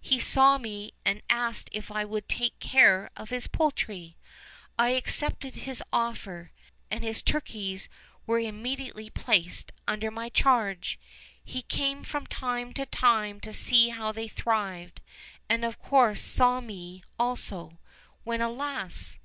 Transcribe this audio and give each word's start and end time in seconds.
He 0.00 0.20
saw 0.20 0.58
me, 0.58 0.92
and 1.04 1.24
asked 1.28 1.68
if 1.72 1.90
I 1.90 2.04
would 2.04 2.28
take 2.28 2.60
care 2.60 3.10
of 3.16 3.30
his 3.30 3.48
poultry: 3.48 4.16
I 4.78 4.90
accepted 4.90 5.54
his 5.56 5.82
offer, 5.92 6.52
and 6.88 7.02
his 7.02 7.20
turkeys 7.20 7.88
were 8.24 8.38
im 8.38 8.62
mediately 8.62 9.10
placed 9.10 9.72
under 9.88 10.08
my 10.12 10.28
charge. 10.28 11.00
He 11.42 11.62
came 11.62 12.04
from 12.04 12.28
time 12.28 12.72
to 12.74 12.86
time 12.86 13.40
to 13.40 13.52
see 13.52 13.88
how 13.88 14.12
they 14.12 14.28
thrived, 14.28 15.00
and 15.48 15.64
of 15.64 15.80
course 15.80 16.22
saw 16.22 16.60
me 16.60 17.02
also; 17.18 17.80
when, 18.22 18.40
alas! 18.40 19.18